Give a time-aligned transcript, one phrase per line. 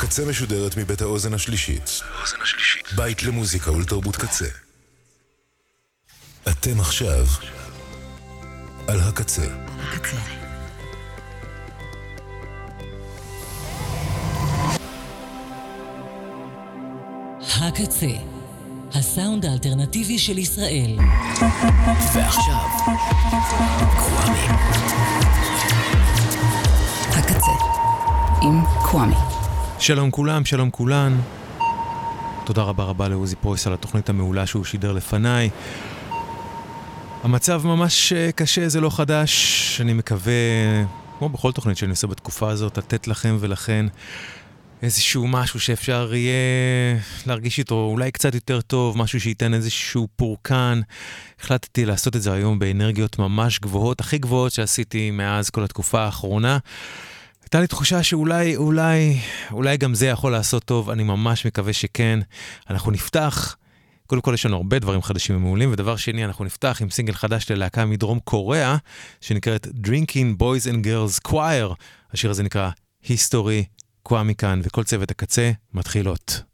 [0.00, 2.00] הקצה משודרת מבית האוזן השלישית.
[2.96, 4.46] בית למוזיקה ולתרבות קצה.
[6.48, 7.26] אתם עכשיו
[8.88, 9.46] על הקצה.
[17.60, 18.06] הקצה,
[18.94, 20.96] הסאונד האלטרנטיבי של ישראל.
[22.14, 22.68] ועכשיו,
[23.96, 24.38] קוואמי.
[27.10, 27.52] הקצה,
[28.42, 29.39] עם קוואמי.
[29.80, 31.20] שלום כולם, שלום כולן.
[32.44, 35.50] תודה רבה רבה לעוזי פרויס על התוכנית המעולה שהוא שידר לפניי.
[37.22, 39.80] המצב ממש אה, קשה, זה לא חדש.
[39.80, 40.32] אני מקווה,
[41.18, 43.86] כמו בכל תוכנית שאני עושה בתקופה הזאת, לתת לכם ולכן
[44.82, 50.80] איזשהו משהו שאפשר יהיה להרגיש איתו אולי קצת יותר טוב, משהו שייתן איזשהו פורקן.
[51.40, 56.58] החלטתי לעשות את זה היום באנרגיות ממש גבוהות, הכי גבוהות שעשיתי מאז כל התקופה האחרונה.
[57.50, 59.18] הייתה לי תחושה שאולי, אולי,
[59.52, 62.20] אולי גם זה יכול לעשות טוב, אני ממש מקווה שכן.
[62.70, 63.56] אנחנו נפתח,
[64.06, 67.50] קודם כל יש לנו הרבה דברים חדשים ומעולים, ודבר שני, אנחנו נפתח עם סינגל חדש
[67.50, 68.76] ללהקה מדרום קוריאה,
[69.20, 71.74] שנקראת Drinking Boys and Girls Choir.
[72.12, 72.70] השיר הזה נקרא
[73.04, 73.64] History,
[74.02, 76.49] קוואה מכאן, וכל צוות הקצה מתחילות.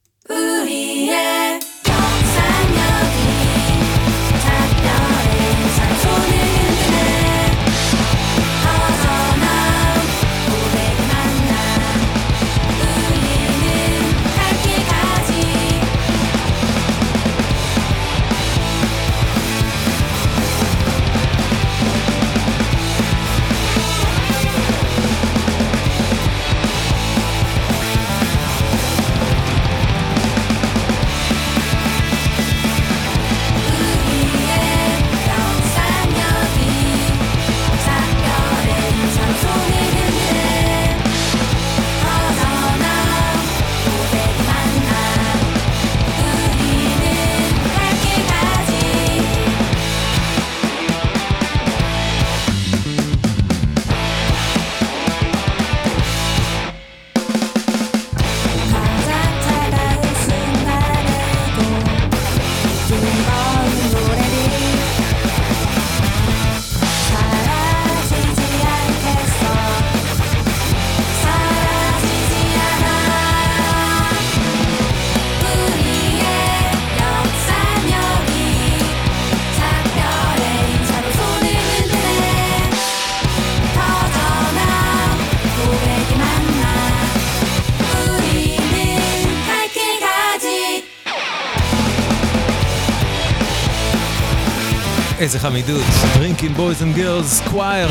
[95.37, 95.83] איזה חמידות,
[96.15, 97.91] Drinking Boys and Girls Choir,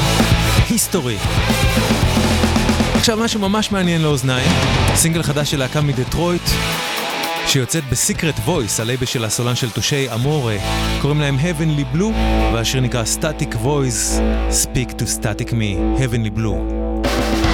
[0.70, 1.28] History.
[2.96, 4.52] עכשיו משהו ממש מעניין לאוזניים,
[4.96, 6.42] סינגל חדש של להקה מדטרויט,
[7.48, 10.56] שיוצאת בסיקרט וויס, הלייבל של הסולן של תושי אמורה,
[11.02, 12.14] קוראים להם Heavenly Blue,
[12.54, 14.20] והשיר נקרא Static Voice,
[14.64, 17.45] Speak to Static Me, Heavenly Blue.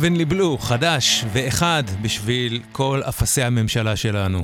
[0.00, 4.42] heavenly blue, חדש ואחד בשביל כל אפסי הממשלה שלנו.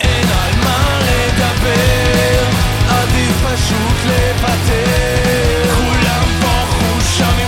[0.00, 2.44] אין על מה לדבר,
[2.88, 7.47] עדיף פשוט לוותר, כולם פה חושבים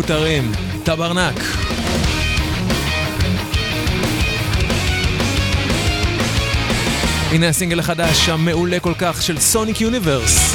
[0.00, 0.52] מפוטרים,
[0.84, 1.40] טברנק.
[7.30, 10.54] הנה הסינגל החדש המעולה כל כך של Sonic Universe.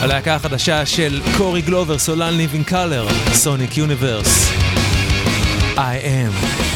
[0.00, 4.50] הלהקה החדשה של קורי גלובר, סולן Living Colour, Sonic Universe.
[5.76, 6.69] I am.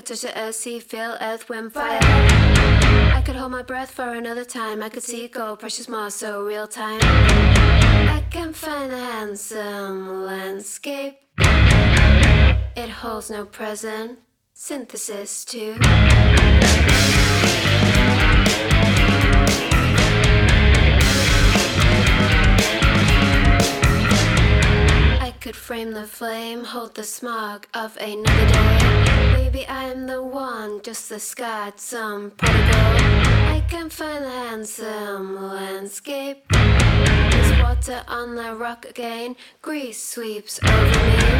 [0.00, 1.98] Could touch the earth, sea, feel earth, wind, fire.
[2.02, 4.82] I could hold my breath for another time.
[4.82, 7.00] I could see it go, precious more, so real time.
[7.02, 11.18] I can find a handsome landscape.
[11.38, 14.20] It holds no present
[14.54, 15.76] synthesis too.
[25.70, 29.32] Frame the flame, hold the smog of another day.
[29.34, 32.74] Maybe I'm the one, just the sky, some prodigal.
[33.54, 36.42] I can find a handsome landscape.
[36.50, 41.30] There's water on the rock again, grease sweeps over me.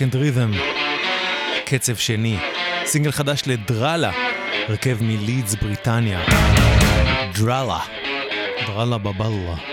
[0.00, 0.56] Second Rhythm,
[1.64, 2.38] קצב שני,
[2.84, 4.10] סינגל חדש לדרלה,
[4.68, 6.20] הרכב מלידס בריטניה.
[7.34, 7.78] דרלה,
[8.66, 9.69] דרלה בבלה.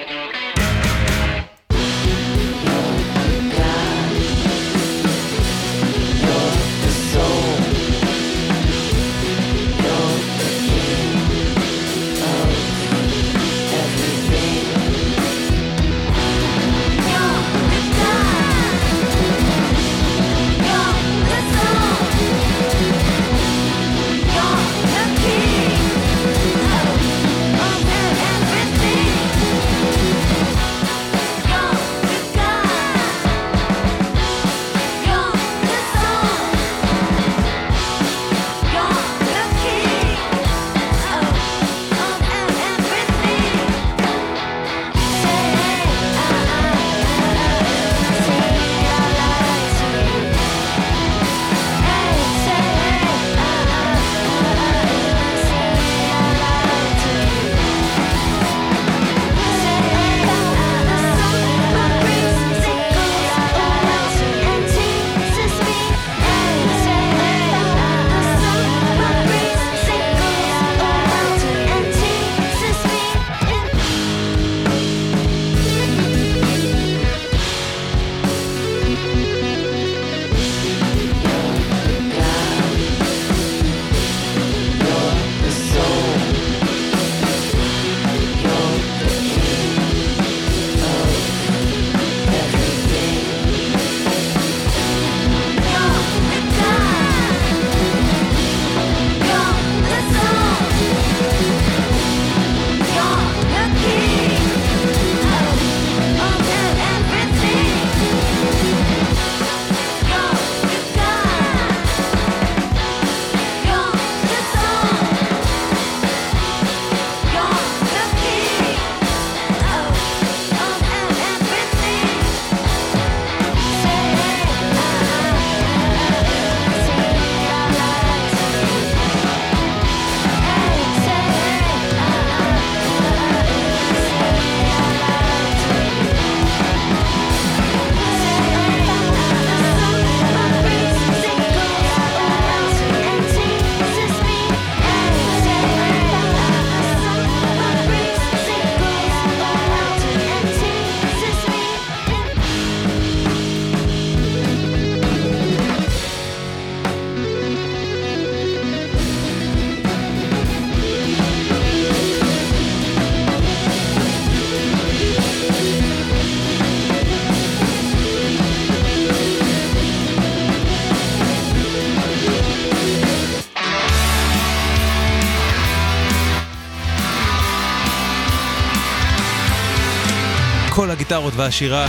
[181.17, 181.88] הגיטרות והשירה.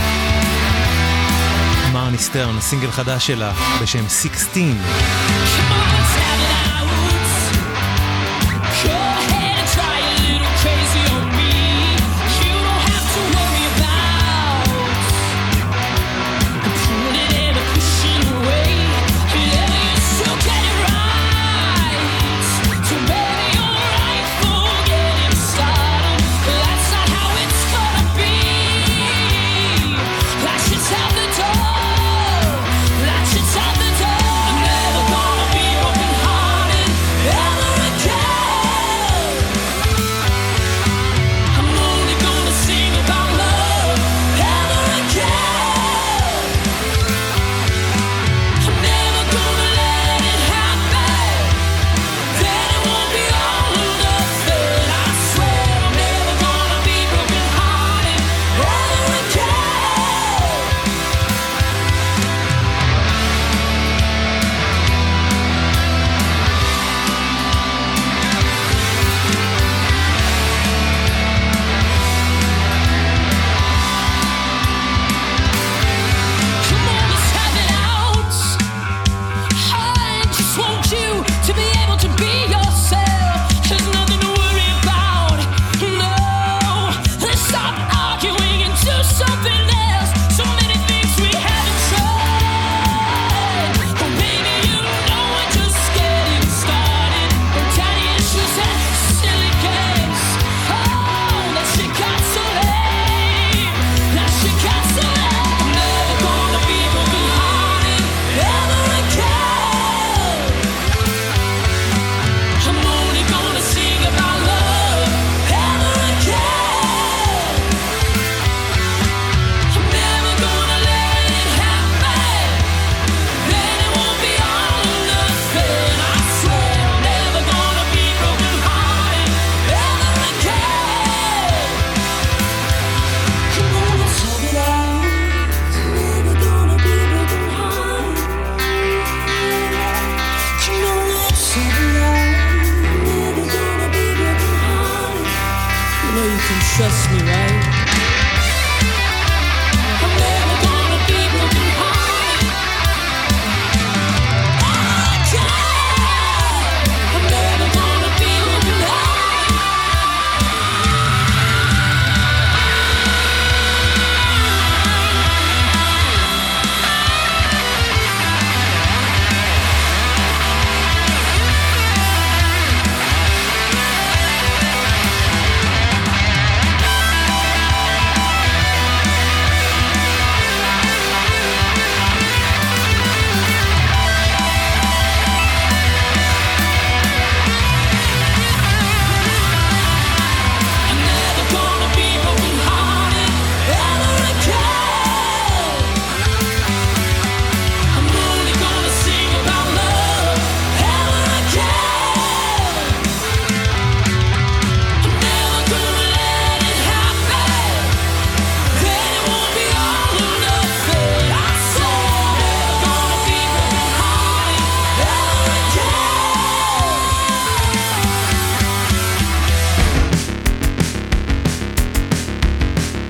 [1.93, 4.62] מרני סטרן, סינגל חדש שלה בשם 16.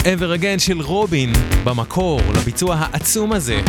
[0.09, 1.33] Ever Again של Robyn,
[1.65, 3.61] במקור, לביצוע העצום הזה.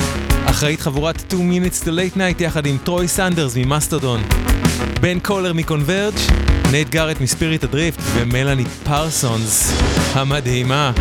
[0.45, 4.21] אחראית חבורת 2 Minutes to Late Night יחד עם טרוי סנדרס ממאסטרדון.
[5.01, 6.13] בן קולר מ Converge,
[6.71, 9.81] נט גארט מ Spirit Adrift ומלאני פרסונס
[10.13, 10.91] המדהימה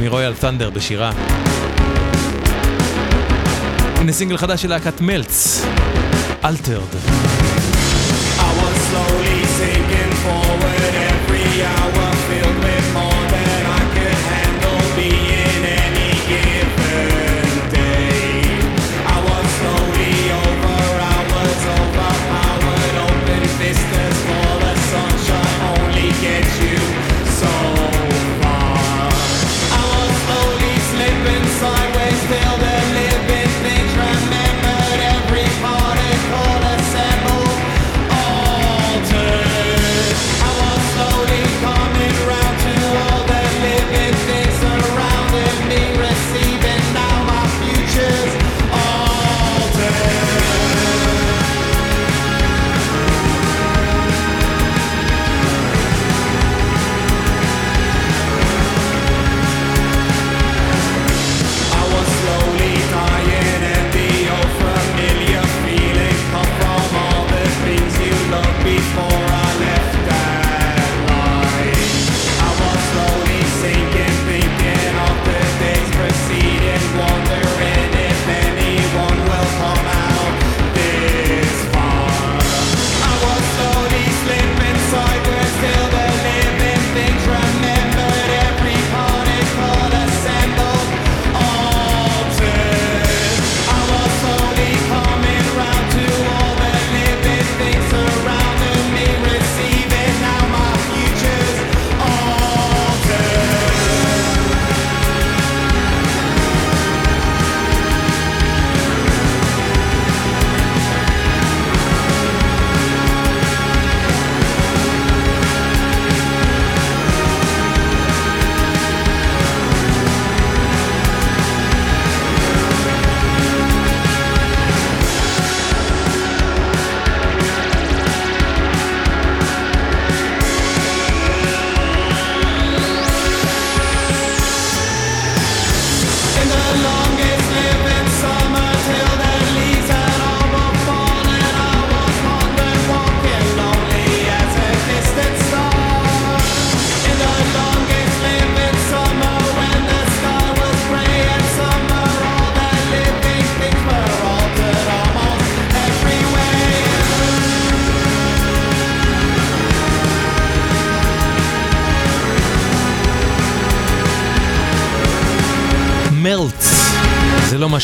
[0.00, 1.12] מ Royal Thunder בשירה.
[3.96, 5.64] הנה סינגל חדש של להקת Melts,
[6.44, 7.43] Altered.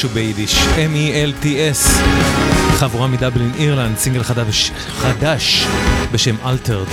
[0.00, 2.02] משהו ביידיש, M-E-L-T-S,
[2.72, 5.66] חבורה מדבלין אירלנד, סינגל חדש, חדש
[6.12, 6.86] בשם אלתרד.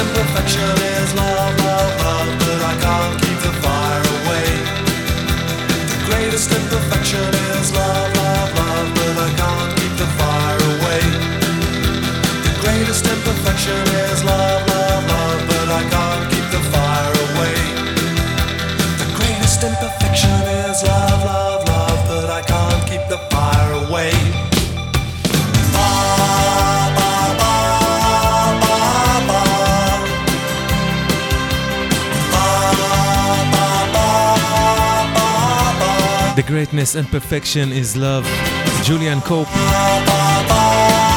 [0.00, 1.33] imperfection is love.
[36.46, 38.26] Greatness and Perfection is Love,
[38.88, 39.48] ג'וליאן קופ.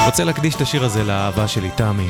[0.06, 2.08] רוצה להקדיש את השיר הזה לאהבה שלי, תמי.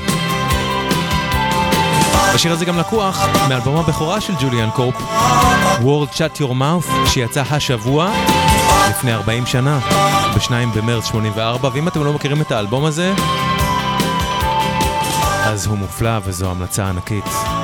[2.33, 4.95] השיר הזה גם לקוח מאלבום הבכורה של ג'וליאן קופ,
[5.81, 8.11] World Shut Your Mouth, שיצא השבוע
[8.89, 9.79] לפני 40 שנה,
[10.35, 13.13] ב-2 במרץ 84, ואם אתם לא מכירים את האלבום הזה,
[15.43, 17.56] אז הוא מופלא וזו המלצה ענקית.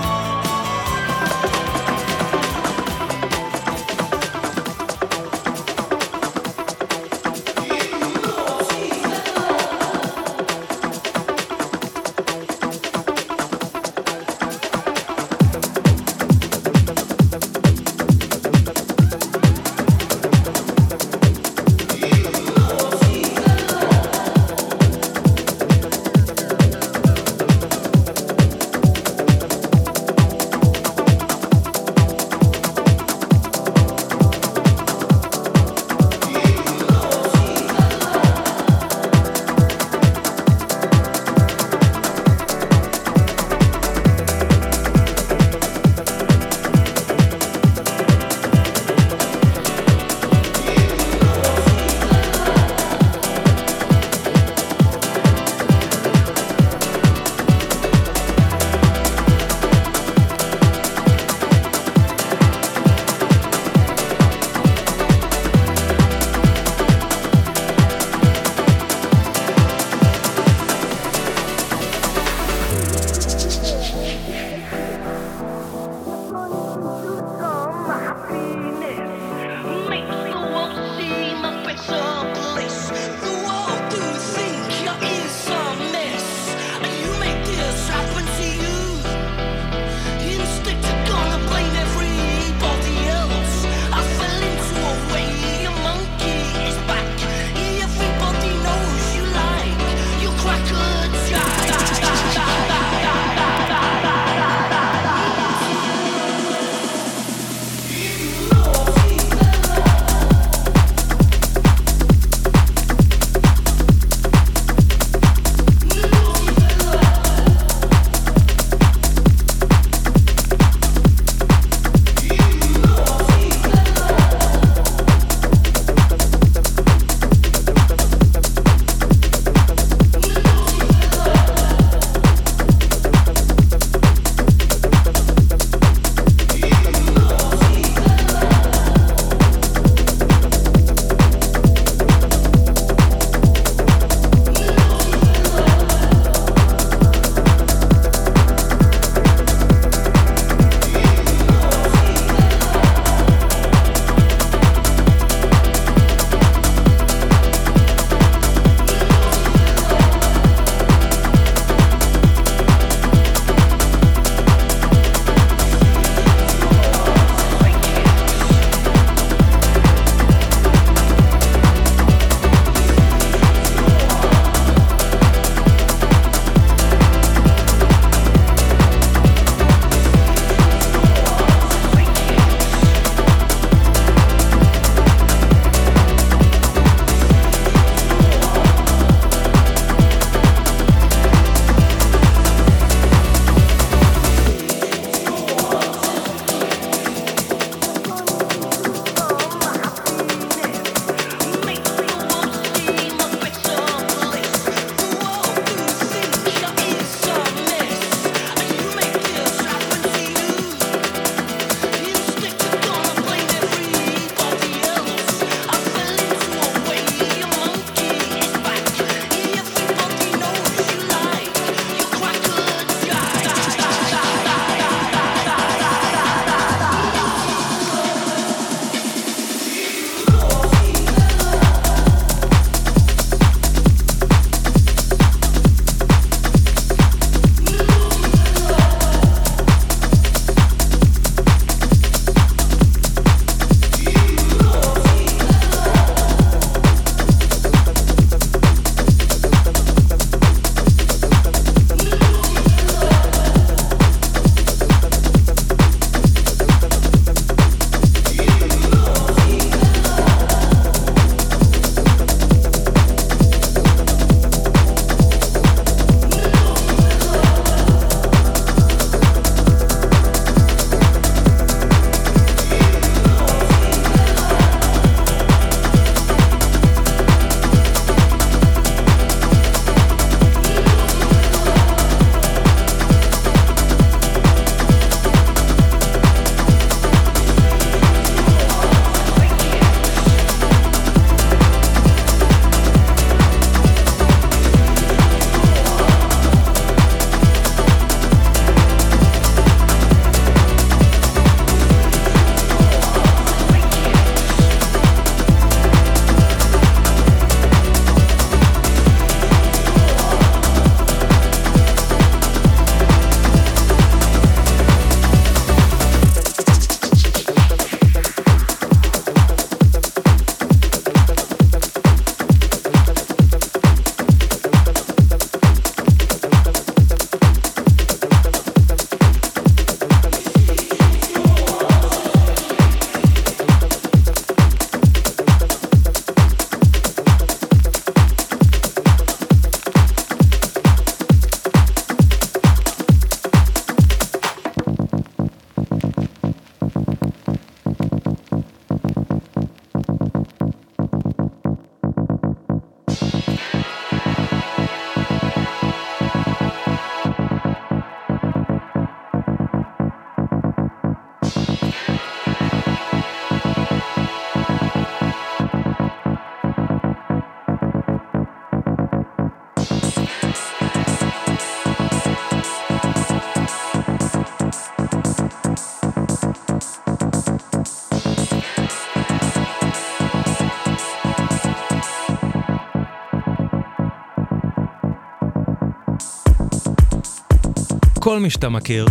[388.24, 389.06] כל מי שאתה מכיר,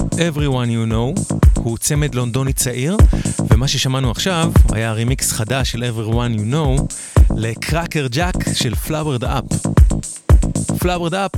[0.00, 2.96] Everyone You Know, הוא צמד לונדוני צעיר,
[3.50, 6.94] ומה ששמענו עכשיו היה רימיקס חדש של Everyone You Know
[7.36, 9.44] ל Crackerjack של Flowered Up.
[10.78, 11.30] Flowered Up,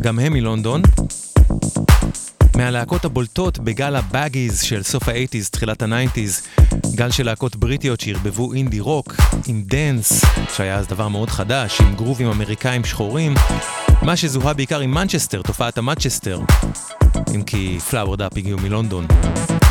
[0.00, 0.82] גם הם מלונדון,
[2.56, 6.42] מהלהקות הבולטות בגל ה baggies של סוף האייטיז, תחילת הניינטיז,
[6.94, 11.94] גל של להקות בריטיות שערבבו אינדי רוק עם דנס, שהיה אז דבר מאוד חדש, עם
[11.94, 13.34] גרובים אמריקאים שחורים,
[14.04, 16.40] מה שזוהה בעיקר עם מנצ'סטר, תופעת המנצ'סטר,
[17.34, 19.06] אם כי Flowered Up הגיעו מלונדון.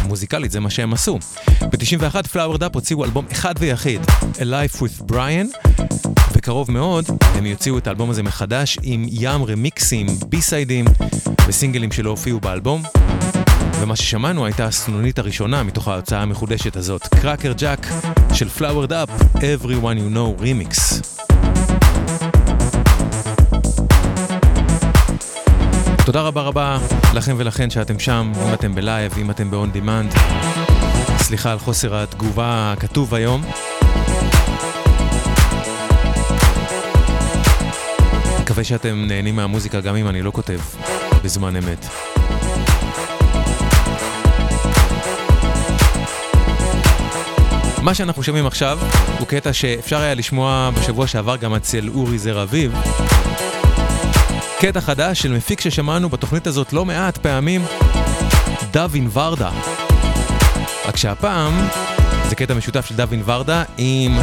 [0.03, 1.19] מוזיקלית זה מה שהם עשו.
[1.61, 5.71] ב-91 Flowered Up הוציאו אלבום אחד ויחיד, A Life with Brian,
[6.35, 7.05] בקרוב מאוד
[7.35, 10.85] הם יוציאו את האלבום הזה מחדש עם ים רמיקסים, בי-סיידים
[11.47, 12.83] וסינגלים שלא הופיעו באלבום.
[13.81, 17.87] ומה ששמענו הייתה הסנונית הראשונה מתוך ההוצאה המחודשת הזאת, Crackerjack
[18.33, 21.12] של Flowered Up, Everyone You Know Remix.
[26.05, 26.77] תודה רבה רבה
[27.13, 30.19] לכם ולכן שאתם שם, אם אתם בלייב, אם אתם ב-on demand.
[31.17, 33.41] סליחה על חוסר התגובה הכתוב היום.
[38.41, 40.59] מקווה שאתם נהנים מהמוזיקה גם אם אני לא כותב
[41.23, 41.85] בזמן אמת.
[47.81, 48.79] מה שאנחנו שומעים עכשיו
[49.19, 52.73] הוא קטע שאפשר היה לשמוע בשבוע שעבר גם אצל אורי זר אביב.
[54.59, 57.65] קטע חדש של מפיק ששמענו בתוכנית הזאת לא מעט פעמים,
[58.71, 59.49] דווין ורדה.
[60.85, 61.67] רק שהפעם
[62.29, 64.19] זה קטע משותף של דווין ורדה עם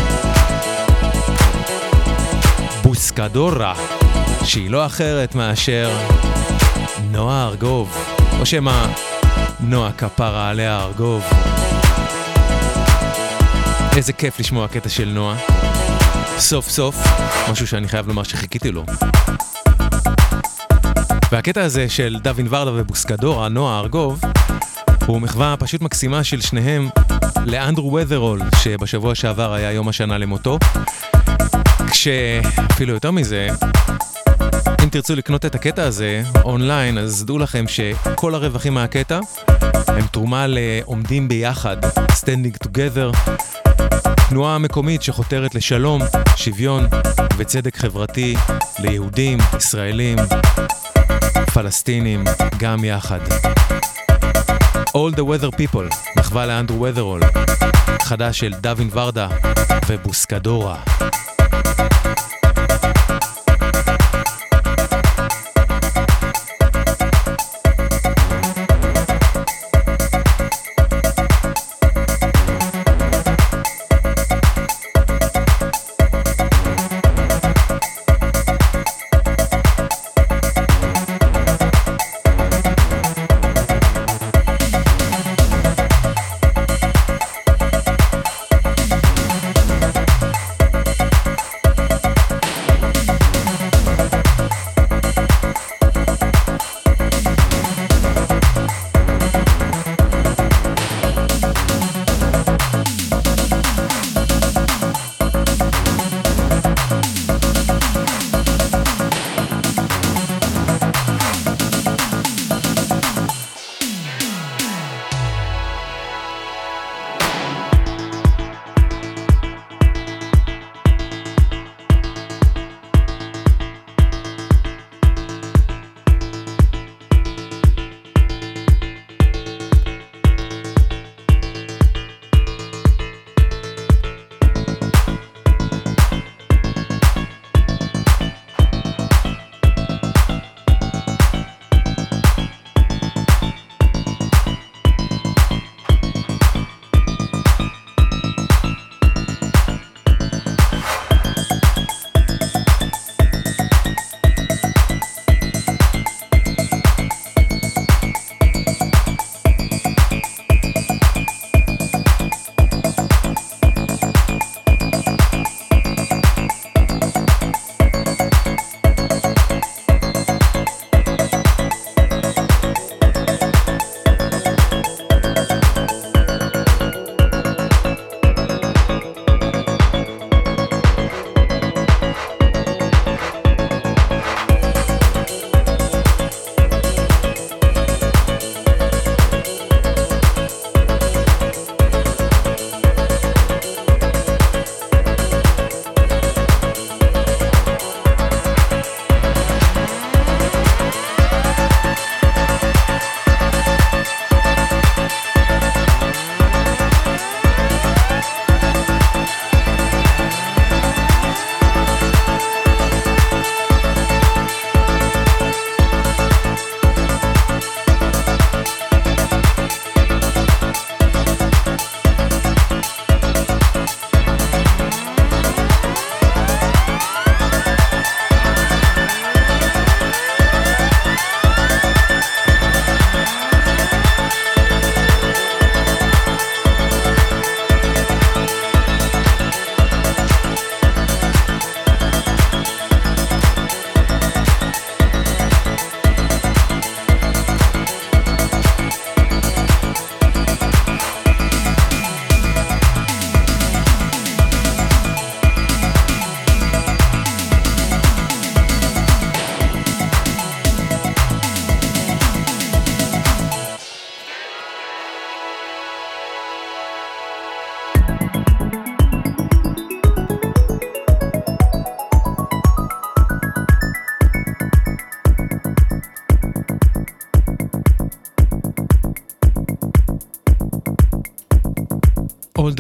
[2.83, 3.75] בוסקדורה,
[4.45, 5.91] שהיא לא אחרת מאשר
[7.11, 7.97] נועה ארגוב,
[8.41, 8.87] או שמא
[9.61, 11.25] נועה כפרה עליה ארגוב.
[13.97, 15.37] איזה כיף לשמוע קטע של נועה.
[16.39, 16.97] סוף סוף,
[17.51, 18.85] משהו שאני חייב לומר שחיכיתי לו.
[21.33, 24.21] והקטע הזה של דווין ורדה ובוסקדורה, נועה ארגוב,
[25.07, 26.89] הוא מחווה פשוט מקסימה של שניהם
[27.47, 30.59] לאנדרו ות'רול, שבשבוע שעבר היה יום השנה למותו.
[31.91, 33.49] כשאפילו יותר מזה,
[34.85, 39.21] אם תרצו לקנות את הקטע הזה אונליין, אז דעו לכם שכל הרווחים מהקטע
[39.87, 43.33] הם תרומה לעומדים ביחד, Standing Together,
[44.29, 46.03] תנועה מקומית שחותרת לשלום,
[46.37, 46.87] שוויון
[47.37, 48.37] וצדק חברתי
[48.79, 50.19] ליהודים, ישראלים,
[51.63, 52.25] פלסטינים,
[52.59, 53.19] גם יחד.
[54.89, 57.21] All the weather people, מחווה לאנדרו ות'רול,
[58.03, 59.29] חדש של דווין ורדה
[59.89, 60.77] ובוסקדורה.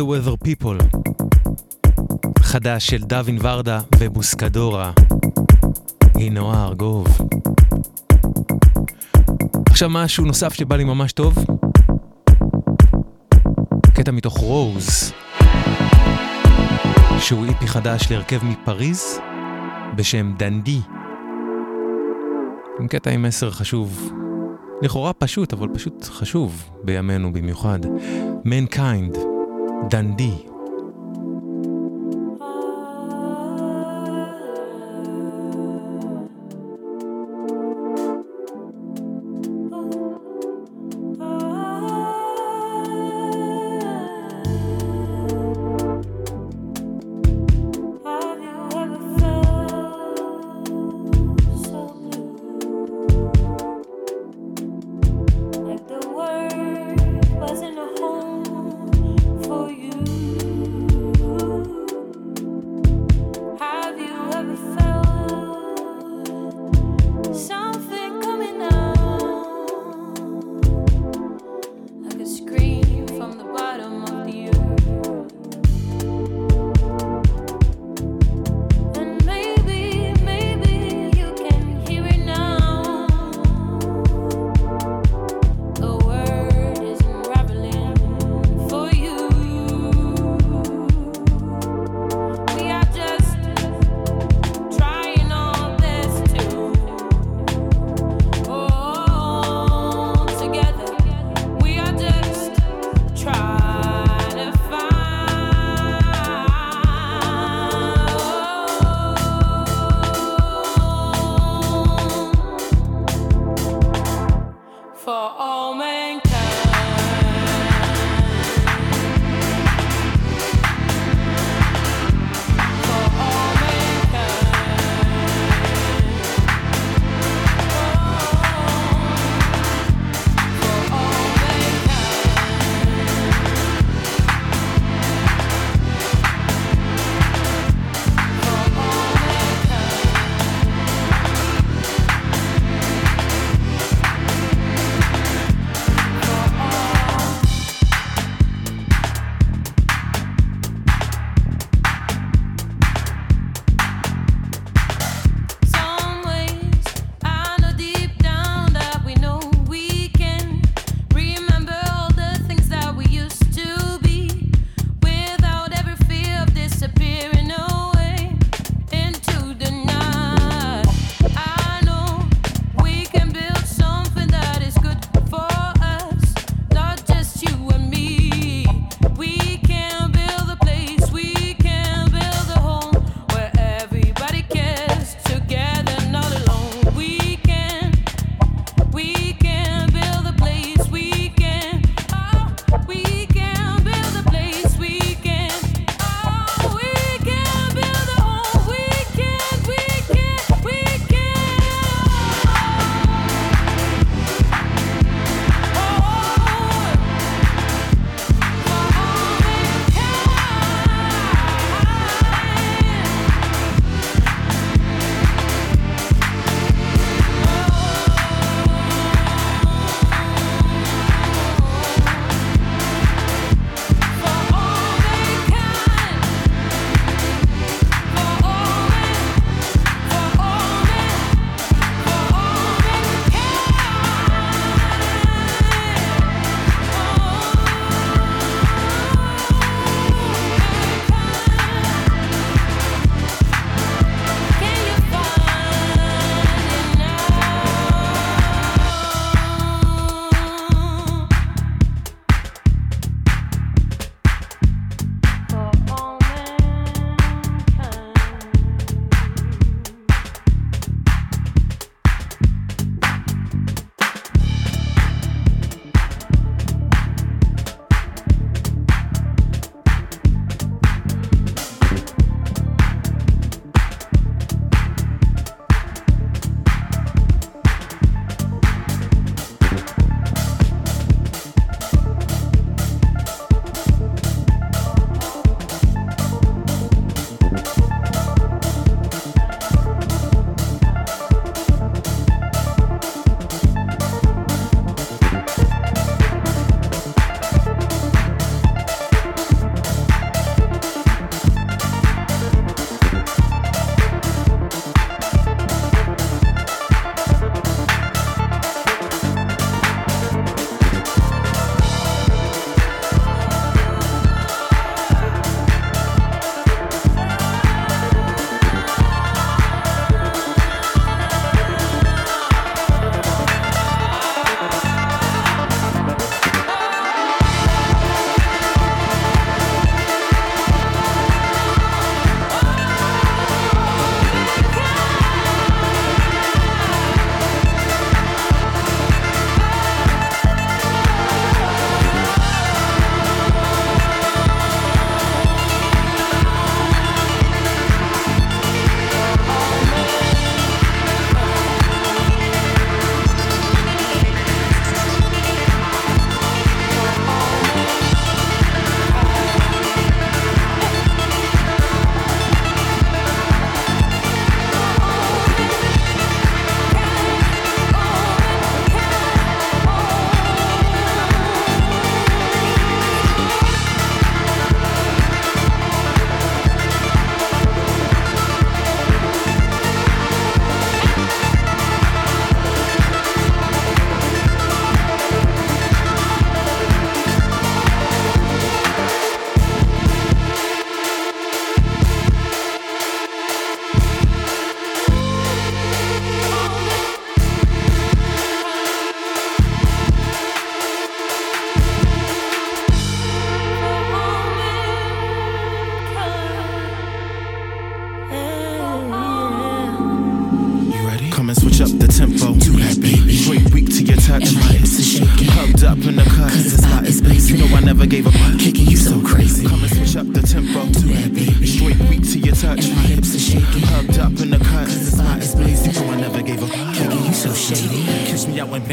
[0.00, 0.98] The Weather People.
[2.38, 4.92] חדש של דווין ורדה ובוסקדורה.
[6.14, 7.06] הנה הארגוב.
[9.66, 11.44] עכשיו משהו נוסף שבא לי ממש טוב.
[13.94, 15.12] קטע מתוך רוז,
[17.18, 19.18] שהוא איפי חדש להרכב מפריז,
[19.96, 20.80] בשם דנדי.
[22.80, 24.12] עם קטע עם מסר חשוב.
[24.82, 27.78] לכאורה פשוט, אבל פשוט חשוב בימינו במיוחד.
[28.44, 29.29] Mankind,
[29.88, 30.49] דנדי.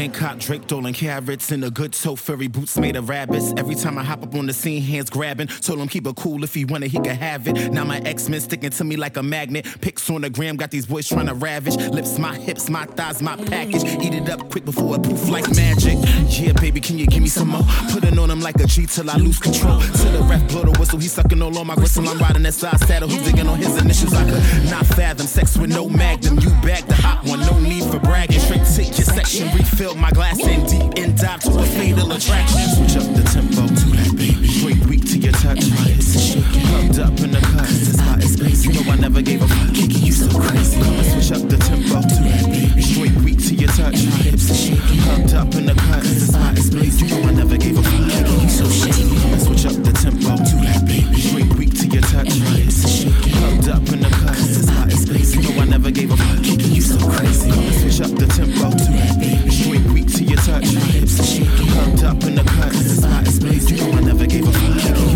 [0.08, 3.52] Bangkok, Drake doling carrots in a good toe furry boots made of rabbits.
[3.58, 5.48] Every time I hop up on the scene, hands grabbing.
[5.48, 7.70] Told him keep it cool if he wanted, he could have it.
[7.70, 9.66] Now my X-Men sticking to me like a magnet.
[9.82, 11.76] Pics on the gram, got these boys trying to ravish.
[11.76, 13.84] Lips, my hips, my thighs, my package.
[14.02, 15.98] Eat it up quick before it poof like magic.
[16.28, 17.64] Yeah, baby, can you give me some more?
[17.90, 19.78] Putting on him like a G till I lose control.
[19.80, 22.08] Till the ref blow the whistle, he sucking all on my gristle.
[22.08, 24.14] I'm riding that side saddle, he digging on his initials.
[24.14, 26.38] I could not fathom sex with no magnum.
[26.38, 28.40] You bag the hot one, no need for bragging.
[28.40, 32.60] Straight take your section, refill my glass in deep and dive to a fatal attraction.
[32.76, 34.46] Switch up the tempo, to that, baby.
[34.46, 36.66] Straight weak to your touch, my hips are shaking.
[36.70, 38.64] Hugged up in the cause it's hot as space.
[38.64, 39.50] You know I never gave up.
[39.74, 40.80] Kicking you so crazy.
[40.80, 42.82] Come and switch up the tempo, do that, baby.
[42.82, 45.00] Straight weak to your touch, my hips are shaking.
[45.08, 47.00] Hugged up in the cause it's hot as space.
[47.02, 47.84] You know I never gave up.
[47.84, 49.08] Kicking you so shady.
[49.18, 51.18] Come and switch up the tempo, to that, baby.
[51.18, 53.34] Straight weak to your touch, my hips are shaking.
[53.42, 55.34] Hugged up in the cause it's hot as space.
[55.34, 56.20] You know I never gave up.
[56.44, 57.50] Kicking you so crazy.
[57.50, 59.47] Come and switch up the tempo, to that, baby.
[60.76, 60.98] I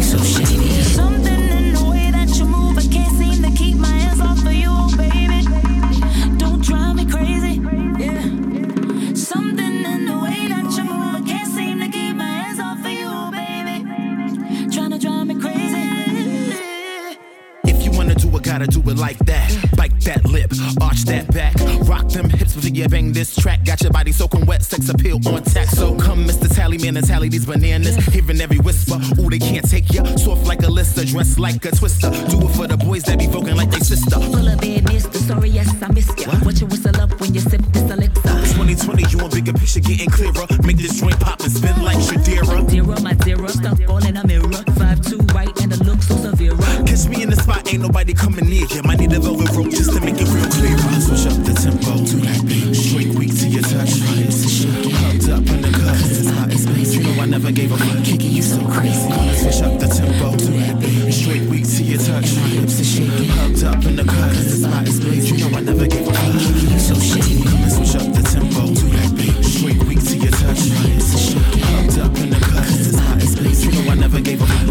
[0.02, 0.68] so shady.
[0.82, 4.44] Something in the way that you move, I can't seem to keep my hands off
[4.44, 5.44] of you, oh baby.
[6.38, 7.60] Don't drive me crazy,
[7.98, 9.14] yeah.
[9.14, 12.84] Something in the way that you move, I can't seem to keep my hands off
[12.84, 13.84] of you, baby.
[14.74, 15.82] Trying to drive me crazy.
[17.64, 19.50] If you wanna do it, gotta do it like that.
[19.50, 19.71] Bite
[20.04, 20.50] that lip,
[20.80, 21.54] arch that back.
[21.88, 23.64] Rock them hips before you bang this track.
[23.64, 25.68] Got your body soaking wet, sex appeal on tap.
[25.68, 26.54] So come, Mr.
[26.54, 27.96] Tally Man, and tally these bananas.
[28.06, 30.04] Hearing every whisper, ooh, they can't take ya.
[30.16, 32.10] Soft like a lister, dressed like a twister.
[32.10, 34.18] Do it for the boys that be voking like they sister.
[34.20, 36.32] Full of badness, the sorry, yes, I missed ya.
[36.44, 38.11] What you whistle up when you sip this elixir?
[38.82, 40.46] 2020, you want bigger picture getting clearer.
[40.66, 42.68] Make this joint pop and spin like Shadira.
[42.68, 44.50] Zero, my zero, stuck all in a mirror.
[44.74, 46.56] Five two right and the look so severe.
[46.86, 48.82] Catch me in the spot, ain't nobody coming near you.
[48.82, 50.74] Might need a velvet rope just to make it real clear.
[50.98, 52.74] Switch up the tempo, do that baby.
[52.74, 54.90] Straight weak to your touch, my hips are shaking.
[54.98, 56.94] Hugged up in the cause it's hot as space.
[56.94, 57.78] You know I never gave up.
[58.02, 59.06] Kicking you so crazy.
[59.38, 61.12] Switch up the tempo, do that baby.
[61.12, 63.30] Straight weak to your touch, my hips are shaking.
[63.30, 65.30] Hugged up in the cut, cause it's hot as space.
[65.30, 66.18] You know I never gave up.
[66.18, 67.51] Kicking you so shady.
[72.02, 73.64] Up in the cut, cause it's hot as space.
[73.64, 74.61] You know I never gave up.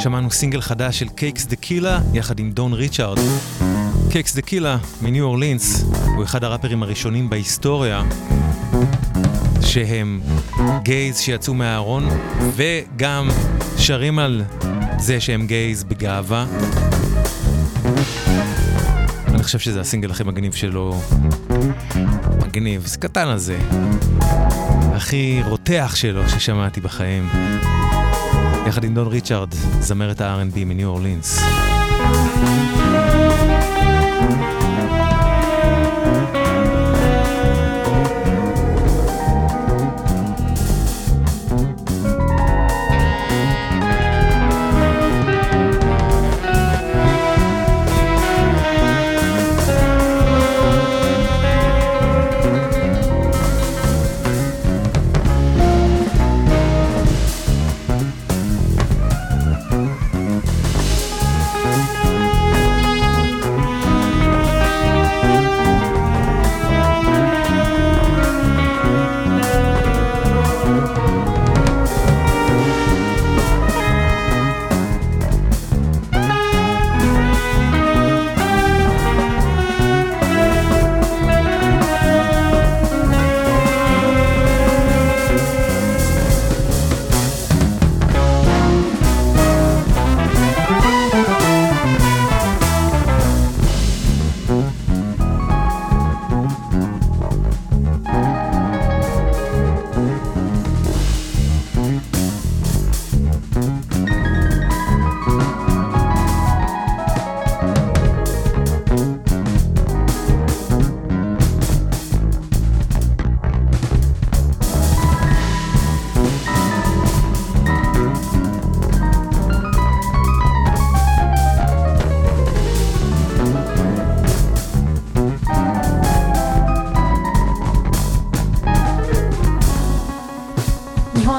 [0.00, 3.18] שמענו סינגל חדש של Cakes da Killa יחד עם דון ריצ'ארד.
[4.10, 5.84] Cakes da Killa מניו אורלינס
[6.16, 8.02] הוא אחד הראפרים הראשונים בהיסטוריה
[9.62, 10.20] שהם
[10.82, 12.08] גייז שיצאו מהארון
[12.56, 13.28] וגם
[13.78, 14.44] שרים על
[14.98, 16.46] זה שהם גייז בגאווה.
[19.28, 21.00] אני חושב שזה הסינגל הכי מגניב שלו.
[22.46, 23.58] מגניב, זה קטן הזה.
[24.94, 27.28] הכי רותח שלו ששמעתי בחיים.
[28.66, 31.40] יחד עם דון ריצ'ארד, זמרת ה-R&B מניו אורלינס.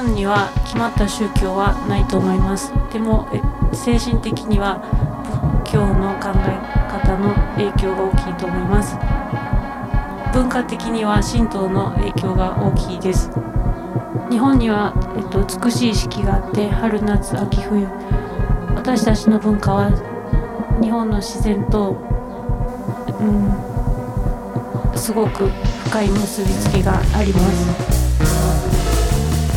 [0.07, 2.73] には決まった宗教はないと思います。
[2.91, 3.27] でも
[3.73, 4.79] 精神的には
[5.63, 6.57] 仏教の考え
[6.91, 8.97] 方の影響が大きいと思います。
[10.33, 13.29] 文化的には神道の影響が大きいです。
[14.29, 17.87] 日本には、えっと、美しい四季があって春夏秋冬。
[18.75, 19.91] 私たちの文化は
[20.81, 21.97] 日本の自然と、
[23.19, 25.47] うん、すごく
[25.89, 28.00] 深い結びつきがあります。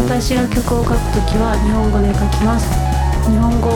[0.07, 2.69] 私が曲を書くときは日本語で書きます。
[3.25, 3.71] 日本語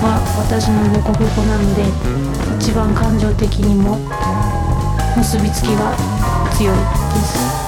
[0.00, 0.16] は
[0.48, 1.84] 私の母国語なので
[2.58, 3.98] 一番感情的にも
[5.14, 5.94] 結びつきが
[6.56, 7.63] 強いです。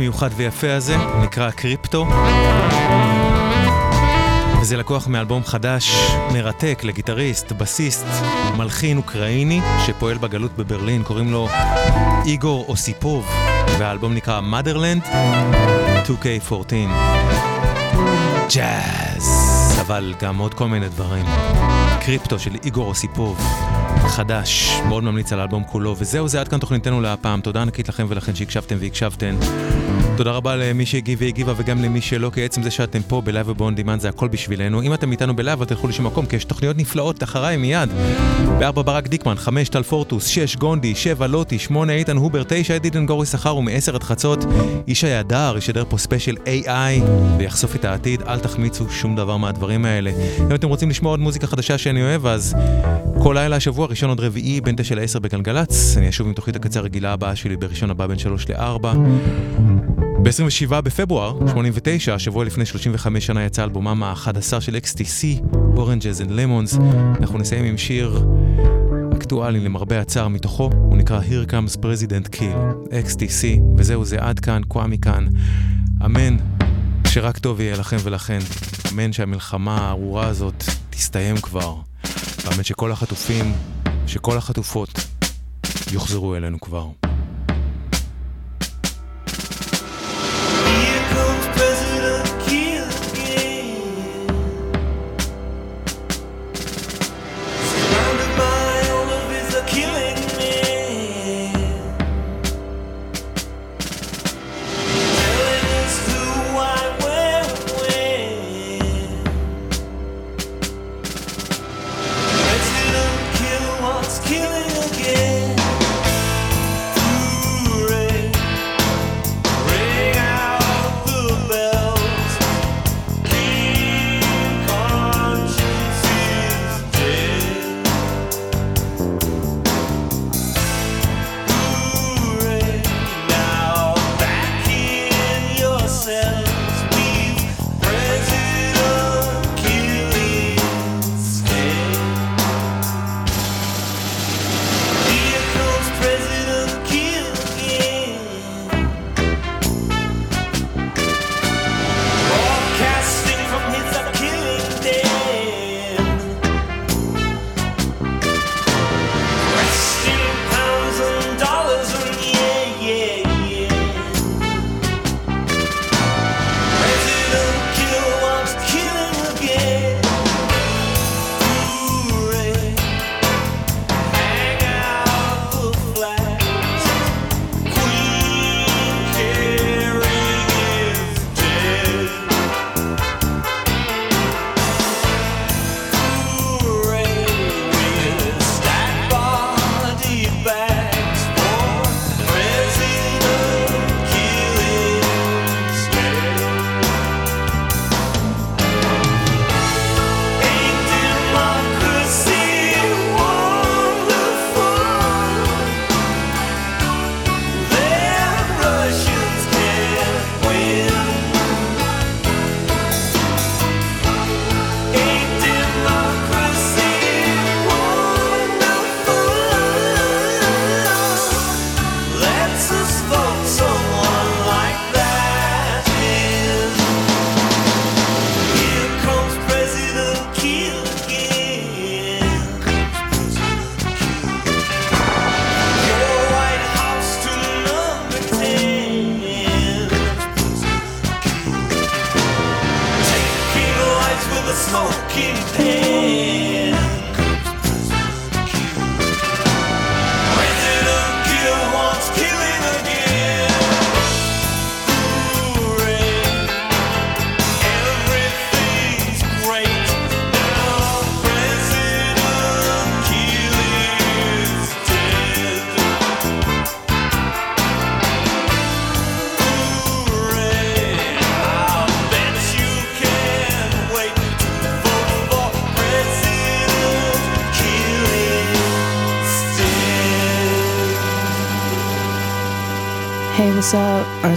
[0.00, 2.06] מיוחד ויפה הזה נקרא קריפטו.
[4.60, 5.90] וזה לקוח מאלבום חדש,
[6.32, 8.06] מרתק לגיטריסט, בסיסט,
[8.56, 11.48] מלחין אוקראיני, שפועל בגלות בברלין, קוראים לו
[12.26, 13.26] איגור אוסיפוב,
[13.78, 15.06] והאלבום נקרא Motherland
[16.06, 16.74] 2K14.
[18.54, 19.26] ג'אז,
[19.80, 21.24] אבל גם עוד כל מיני דברים.
[22.00, 23.40] קריפטו של איגור אוסיפוב,
[24.08, 27.40] חדש, מאוד ממליץ על האלבום כולו, וזהו זה עד כאן תוכניתנו להפעם.
[27.40, 29.36] תודה ענקית לכם ולכן שהקשבתם והקשבתן.
[30.20, 33.61] תודה רבה למי שהגיב והגיבה וגם למי שלא, כי עצם זה שאתם פה בלייב וב
[33.61, 34.82] on demand זה הכל בשבילנו.
[34.82, 37.88] אם אתם איתנו בלייב, תלכו לשום מקום, כי יש תוכניות נפלאות אחריי מיד.
[38.58, 43.06] בארבע ברק דיקמן, חמש טל פורטוס, שש גונדי, שבע לוטי, שמונה איתן הובר, תשע אדידן
[43.06, 44.44] גורי שכר ומעשר עד חצות.
[44.88, 47.02] איש הידר ישדר פה ספיישל AI
[47.38, 50.10] ויחשוף את העתיד, אל תחמיצו שום דבר מהדברים האלה.
[50.40, 52.54] אם אתם רוצים לשמוע עוד מוזיקה חדשה שאני אוהב, אז
[53.22, 55.96] כל לילה השבוע, ראשון עד רביעי, בין תשע לעשר בגלגלצ.
[55.96, 58.92] אני אשוב עם תוכנית הקצר הרגילה הבאה שלי בראשון הבא בין שלוש לארבע.
[60.22, 65.42] ב-27 בפברואר 89, השבוע לפני 35 שנה יצא אלבומם ה-11 של XTC,
[65.76, 66.80] Oranges and Lemons.
[67.20, 68.26] אנחנו נסיים עם שיר
[69.16, 74.62] אקטואלי למרבה הצער מתוכו, הוא נקרא Here Comes President Kill, XTC, וזהו זה עד כאן,
[74.68, 75.26] קוואמי כאן.
[76.04, 76.36] אמן
[77.08, 78.38] שרק טוב יהיה לכם ולכן.
[78.92, 81.74] אמן שהמלחמה הארורה הזאת תסתיים כבר.
[82.44, 83.52] ואמן שכל החטופים,
[84.06, 84.90] שכל החטופות
[85.92, 87.09] יוחזרו אלינו כבר.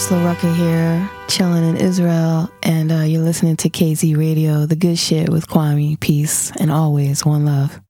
[0.04, 5.00] Ursula Rucker here, chilling in Israel, and uh, you're listening to KZ Radio, the good
[5.00, 5.98] shit with Kwame.
[5.98, 7.83] Peace, and always one love.